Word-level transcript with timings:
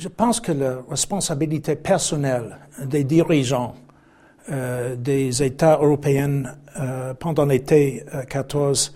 je 0.00 0.08
pense 0.08 0.40
que 0.40 0.50
la 0.52 0.78
responsabilité 0.88 1.76
personnelle 1.76 2.56
des 2.82 3.04
dirigeants 3.04 3.74
euh, 4.50 4.96
des 4.96 5.42
États 5.42 5.76
européens 5.76 6.44
euh, 6.80 7.12
pendant 7.12 7.44
l'été 7.44 8.02
14 8.30 8.94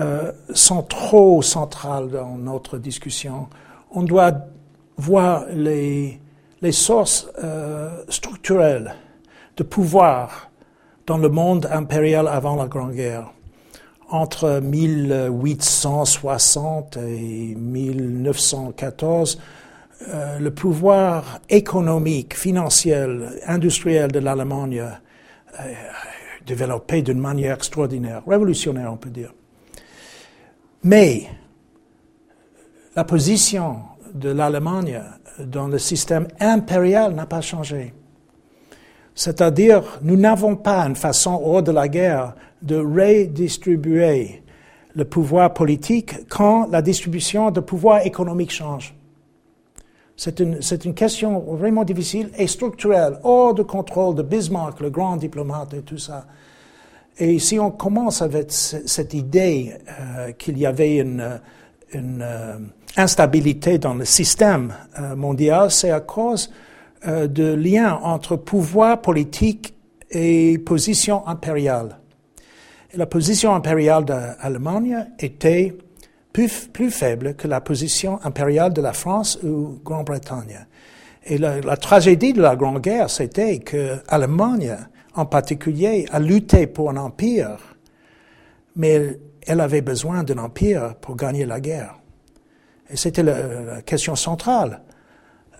euh, 0.00 0.32
sont 0.54 0.82
trop 0.82 1.42
centrales 1.42 2.08
dans 2.08 2.38
notre 2.38 2.78
discussion. 2.78 3.48
On 3.90 4.02
doit 4.02 4.32
voir 4.96 5.44
les, 5.52 6.18
les 6.62 6.72
sources 6.72 7.28
structurelles 8.08 8.94
de 9.58 9.62
pouvoir 9.62 10.48
dans 11.06 11.18
le 11.18 11.28
monde 11.28 11.68
impérial 11.70 12.26
avant 12.28 12.56
la 12.56 12.66
Grande 12.66 12.94
Guerre. 12.94 13.30
Entre 14.08 14.60
1860 14.60 16.96
et 16.96 17.54
1914, 17.56 19.38
euh, 20.08 20.38
le 20.38 20.50
pouvoir 20.50 21.40
économique, 21.50 22.34
financier, 22.34 23.06
industriel 23.46 24.10
de 24.10 24.18
l'Allemagne 24.18 24.80
euh, 24.80 25.62
développé 26.46 27.02
d'une 27.02 27.18
manière 27.18 27.56
extraordinaire, 27.56 28.22
révolutionnaire 28.26 28.90
on 28.92 28.96
peut 28.96 29.10
dire. 29.10 29.34
Mais 30.84 31.26
la 32.96 33.04
position 33.04 33.80
de 34.14 34.30
l'Allemagne 34.30 35.02
dans 35.38 35.68
le 35.68 35.78
système 35.78 36.28
impérial 36.40 37.14
n'a 37.14 37.26
pas 37.26 37.42
changé. 37.42 37.92
C'est-à-dire, 39.14 39.82
nous 40.00 40.16
n'avons 40.16 40.56
pas 40.56 40.86
une 40.86 40.96
façon 40.96 41.38
hors 41.44 41.62
de 41.62 41.72
la 41.72 41.88
guerre 41.88 42.34
de 42.62 42.76
redistribuer 42.76 44.42
le 44.94 45.04
pouvoir 45.04 45.52
politique 45.52 46.26
quand 46.28 46.68
la 46.70 46.80
distribution 46.80 47.50
de 47.50 47.60
pouvoir 47.60 48.06
économique 48.06 48.50
change. 48.50 48.94
C'est 50.22 50.38
une, 50.38 50.60
c'est 50.60 50.84
une 50.84 50.92
question 50.92 51.40
vraiment 51.40 51.82
difficile 51.82 52.28
et 52.36 52.46
structurelle, 52.46 53.18
hors 53.22 53.54
de 53.54 53.62
contrôle 53.62 54.14
de 54.14 54.22
Bismarck, 54.22 54.78
le 54.80 54.90
grand 54.90 55.16
diplomate 55.16 55.72
et 55.72 55.80
tout 55.80 55.96
ça. 55.96 56.26
Et 57.18 57.38
si 57.38 57.58
on 57.58 57.70
commence 57.70 58.20
avec 58.20 58.52
cette 58.52 59.14
idée 59.14 59.72
euh, 59.88 60.32
qu'il 60.32 60.58
y 60.58 60.66
avait 60.66 60.98
une, 60.98 61.40
une 61.94 62.20
euh, 62.20 62.58
instabilité 62.98 63.78
dans 63.78 63.94
le 63.94 64.04
système 64.04 64.74
euh, 64.98 65.16
mondial, 65.16 65.70
c'est 65.70 65.90
à 65.90 66.00
cause 66.00 66.52
de 67.06 67.54
liens 67.54 67.98
entre 68.02 68.36
pouvoir 68.36 69.00
politique 69.00 69.72
et 70.10 70.58
position 70.58 71.26
impériale. 71.26 71.96
Et 72.92 72.98
la 72.98 73.06
position 73.06 73.54
impériale 73.54 74.04
d'Allemagne 74.04 75.06
était 75.18 75.78
plus, 76.32 76.68
plus 76.68 76.90
faible 76.90 77.34
que 77.34 77.48
la 77.48 77.60
position 77.60 78.18
impériale 78.24 78.72
de 78.72 78.80
la 78.80 78.92
France 78.92 79.38
ou 79.42 79.80
Grande-Bretagne. 79.84 80.66
Et 81.24 81.38
la, 81.38 81.76
tragédie 81.76 82.32
de 82.32 82.40
la 82.40 82.56
Grande 82.56 82.80
Guerre, 82.80 83.10
c'était 83.10 83.58
que 83.58 83.96
l'Allemagne, 84.10 84.76
en 85.14 85.26
particulier, 85.26 86.06
a 86.10 86.18
lutté 86.18 86.66
pour 86.66 86.90
un 86.90 86.96
empire, 86.96 87.58
mais 88.76 89.18
elle 89.46 89.60
avait 89.60 89.82
besoin 89.82 90.22
d'un 90.22 90.38
empire 90.38 90.94
pour 91.00 91.16
gagner 91.16 91.44
la 91.44 91.60
guerre. 91.60 91.96
Et 92.90 92.96
c'était 92.96 93.22
la, 93.22 93.82
question 93.82 94.16
centrale. 94.16 94.80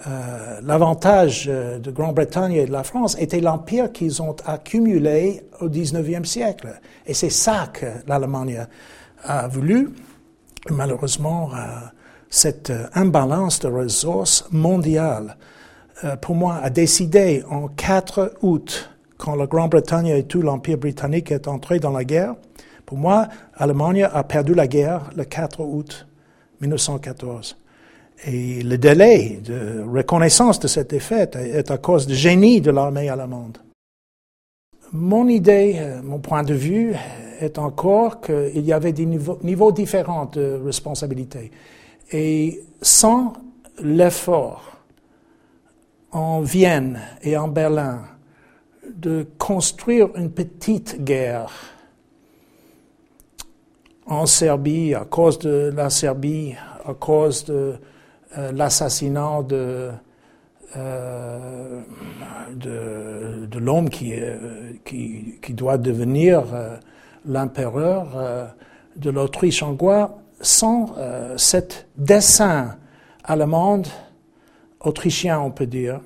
Euh, 0.07 0.61
L'avantage 0.63 1.47
euh, 1.47 1.79
de 1.79 1.91
Grande-Bretagne 1.91 2.55
et 2.55 2.65
de 2.65 2.73
la 2.73 2.85
France 2.85 3.17
était 3.21 3.41
l'empire 3.41 3.93
qu'ils 3.93 4.23
ont 4.23 4.35
accumulé 4.47 5.43
au 5.61 5.69
19e 5.69 6.25
siècle. 6.25 6.81
Et 7.07 7.13
c'est 7.13 7.29
ça 7.31 7.69
que 7.71 7.87
l'Allemagne 8.07 8.67
a 9.23 9.47
voulu 9.47 9.91
malheureusement, 10.69 11.51
euh, 11.55 11.59
cette 12.29 12.71
euh, 12.71 12.87
imbalance 12.95 13.61
de 13.61 13.69
ressources 13.69 14.47
mondiales, 14.51 15.37
euh, 16.05 16.17
pour 16.17 16.35
moi, 16.35 16.57
a 16.63 16.71
décidé 16.71 17.43
en 17.49 17.69
4 17.69 18.35
août, 18.43 18.91
quand 19.17 19.35
la 19.35 19.47
Grande-Bretagne 19.47 20.09
et 20.09 20.25
tout 20.25 20.43
l'Empire 20.43 20.79
britannique 20.79 21.31
est 21.31 21.49
entré 21.49 21.79
dans 21.79 21.91
la 21.91 22.05
guerre, 22.05 22.35
pour 22.87 22.99
moi, 22.99 23.29
l'Allemagne 23.59 24.09
a 24.13 24.25
perdu 24.25 24.55
la 24.55 24.67
guerre 24.67 25.11
le 25.17 25.25
4 25.25 25.61
août 25.61 26.07
1914. 26.61 27.57
Et 28.27 28.63
le 28.63 28.77
délai 28.77 29.41
de 29.45 29.83
reconnaissance 29.83 30.59
de 30.61 30.69
cette 30.69 30.91
défaite 30.91 31.37
est 31.37 31.71
à 31.71 31.79
cause 31.79 32.07
du 32.07 32.15
génie 32.15 32.61
de 32.61 32.71
l'armée 32.71 33.09
allemande. 33.09 33.59
Mon 34.93 35.29
idée, 35.29 36.01
mon 36.03 36.19
point 36.19 36.43
de 36.43 36.53
vue 36.53 36.95
est 37.41 37.59
encore 37.59 38.21
qu'il 38.21 38.65
y 38.65 38.73
avait 38.73 38.93
des 38.93 39.07
niveaux, 39.07 39.73
différents 39.73 40.27
de 40.27 40.61
responsabilité. 40.65 41.51
Et 42.13 42.61
sans 42.83 43.33
l'effort 43.83 44.63
en 46.13 46.41
Vienne 46.41 47.01
et 47.23 47.37
en 47.37 47.49
Berlin 47.49 48.03
de 48.95 49.27
construire 49.39 50.09
une 50.17 50.31
petite 50.31 51.03
guerre 51.03 51.51
en 54.07 54.27
Serbie 54.27 54.95
à 54.95 55.05
cause 55.05 55.39
de 55.39 55.73
la 55.75 55.89
Serbie, 55.89 56.55
à 56.85 56.95
cause 56.95 57.45
de 57.45 57.75
euh, 58.37 58.53
l'assassinat 58.53 59.43
de, 59.45 59.91
euh, 60.77 61.81
de, 62.55 63.59
l'homme 63.59 63.89
qui, 63.89 64.13
qui, 64.85 65.39
qui, 65.41 65.55
doit 65.55 65.79
devenir 65.79 66.43
euh, 66.53 66.77
l'empereur 67.27 68.13
euh, 68.17 68.47
de 68.97 69.11
l'Autriche 69.11 69.63
hongrois 69.63 70.19
sans 70.41 70.95
euh, 70.97 71.37
cet 71.37 71.87
dessin 71.97 72.77
allemand, 73.25 73.83
autrichien 74.81 75.41
on 75.41 75.51
peut 75.51 75.67
dire, 75.67 76.01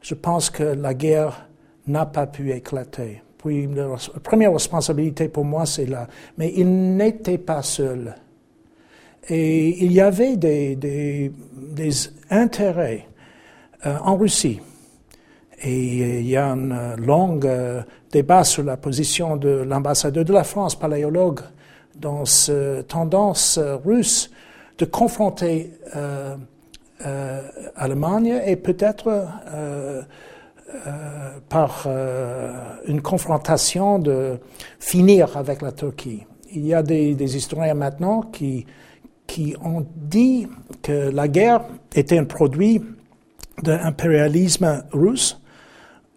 je 0.00 0.14
pense 0.14 0.50
que 0.50 0.62
la 0.62 0.94
guerre 0.94 1.46
n'a 1.86 2.06
pas 2.06 2.26
pu 2.26 2.52
éclater. 2.52 3.22
Puis 3.38 3.66
la, 3.68 3.96
première 4.22 4.52
responsabilité 4.52 5.28
pour 5.28 5.44
moi, 5.44 5.66
c'est 5.66 5.86
là. 5.86 6.08
Mais 6.36 6.52
il 6.56 6.96
n'était 6.96 7.38
pas 7.38 7.62
seul. 7.62 8.14
Et 9.28 9.84
il 9.84 9.92
y 9.92 10.00
avait 10.00 10.36
des, 10.36 11.32
intérêts 12.30 13.06
euh, 13.84 13.96
en 14.02 14.16
Russie. 14.16 14.60
Et 15.62 16.20
il 16.20 16.28
y 16.28 16.36
a 16.36 16.48
un 16.48 16.96
long 16.96 17.40
débat 18.12 18.44
sur 18.44 18.62
la 18.62 18.76
position 18.76 19.36
de 19.36 19.48
l'ambassadeur 19.48 20.24
de 20.24 20.32
la 20.32 20.44
France, 20.44 20.78
paléologue, 20.78 21.40
dans 21.98 22.24
cette 22.24 22.88
tendance 22.88 23.58
russe 23.84 24.30
de 24.78 24.84
confronter 24.84 25.72
euh, 25.94 26.36
euh, 27.04 27.42
Allemagne 27.76 28.40
et 28.44 28.56
peut-être 28.56 29.08
euh, 29.08 30.02
euh, 30.86 31.38
par 31.48 31.84
euh, 31.86 32.52
une 32.86 33.00
confrontation 33.00 33.98
de 33.98 34.38
finir 34.80 35.36
avec 35.36 35.62
la 35.62 35.72
Turquie. 35.72 36.24
Il 36.52 36.66
y 36.66 36.74
a 36.74 36.82
des, 36.82 37.14
des 37.14 37.36
historiens 37.36 37.74
maintenant 37.74 38.22
qui, 38.22 38.66
qui 39.26 39.54
ont 39.62 39.86
dit 39.94 40.48
que 40.82 41.10
la 41.10 41.28
guerre 41.28 41.62
était 41.94 42.18
un 42.18 42.24
produit 42.24 42.82
de 43.62 43.72
l'impérialisme 43.72 44.84
russe 44.92 45.40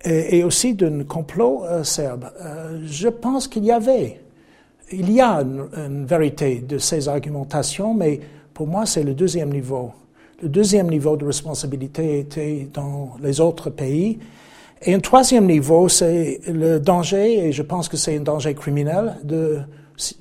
et, 0.04 0.44
aussi 0.44 0.74
d'un 0.74 1.04
complot 1.04 1.64
euh, 1.66 1.84
serbe. 1.84 2.32
Euh, 2.42 2.82
je 2.86 3.10
pense 3.10 3.48
qu'il 3.48 3.66
y 3.66 3.72
avait, 3.72 4.22
il 4.92 5.12
y 5.12 5.22
a 5.22 5.42
une, 5.42 6.06
vérité 6.06 6.64
de 6.68 6.78
ces 6.78 7.08
argumentations, 7.08 7.94
mais 7.94 8.20
pour 8.54 8.68
moi, 8.68 8.86
c'est 8.86 9.04
le 9.04 9.14
deuxième 9.14 9.52
niveau. 9.52 9.92
Le 10.42 10.50
deuxième 10.50 10.90
niveau 10.90 11.18
de 11.18 11.26
responsabilité 11.26 12.20
était 12.20 12.70
dans 12.74 13.18
les 13.22 13.42
autres 13.42 13.70
pays. 13.70 14.20
Et 14.82 14.94
un 14.94 15.00
troisième 15.00 15.46
niveau, 15.46 15.90
c'est 15.90 16.40
le 16.48 16.80
danger, 16.80 17.48
et 17.48 17.52
je 17.52 17.62
pense 17.62 17.90
que 17.90 17.98
c'est 17.98 18.16
un 18.16 18.22
danger 18.22 18.54
criminel, 18.54 19.18
de, 19.24 19.60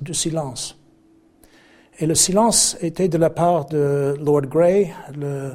de 0.03 0.13
silence. 0.13 0.77
Et 2.01 2.07
le 2.07 2.17
silence 2.17 2.77
était 2.81 3.09
de 3.09 3.19
la 3.19 3.31
part 3.31 3.67
de 3.67 4.17
Lord 4.21 4.43
Grey, 4.43 4.93
le 5.17 5.53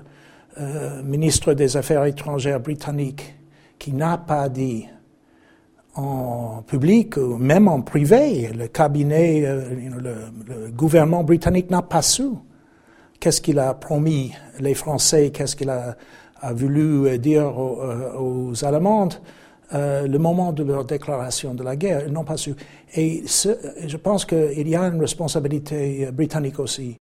euh, 0.59 1.01
ministre 1.03 1.53
des 1.53 1.75
Affaires 1.77 2.05
étrangères 2.05 2.59
britannique 2.59 3.35
qui 3.83 3.91
n'a 3.91 4.17
pas 4.17 4.47
dit 4.47 4.87
en 5.95 6.63
public 6.65 7.17
ou 7.17 7.35
même 7.35 7.67
en 7.67 7.81
privé, 7.81 8.47
le 8.47 8.67
cabinet, 8.69 9.43
euh, 9.45 9.75
le, 10.47 10.71
gouvernement 10.71 11.25
britannique 11.25 11.69
n'a 11.69 11.81
pas 11.81 12.01
su 12.01 12.29
qu'est-ce 13.19 13.41
qu'il 13.41 13.59
a 13.59 13.73
promis 13.73 14.31
les 14.61 14.73
Français, 14.73 15.31
qu'est-ce 15.31 15.57
qu'il 15.57 15.69
a, 15.69 15.97
voulu 16.53 17.19
dire 17.19 17.47
euh, 17.61 18.17
aux, 18.17 18.63
Allemands. 18.63 19.09
Euh, 19.73 20.07
le 20.07 20.17
moment 20.17 20.53
de 20.53 20.63
leur 20.63 20.85
déclaration 20.85 21.53
de 21.53 21.63
la 21.63 21.75
guerre, 21.75 22.03
ils 22.07 22.13
n'ont 22.13 22.23
pas 22.23 22.37
su. 22.37 22.55
Et 22.95 23.25
je 23.25 23.97
pense 23.97 24.23
qu'il 24.23 24.69
y 24.69 24.77
a 24.77 24.83
une 24.83 25.01
responsabilité 25.01 26.09
britannique 26.13 26.59
aussi 26.59 26.95